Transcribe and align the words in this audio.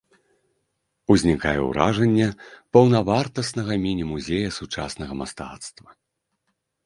Узнікае 1.15 1.59
ўражанне 1.65 2.27
паўнавартаснага 2.77 3.73
міні-музея 3.85 4.49
сучаснага 4.59 5.13
мастацтва. 5.23 5.89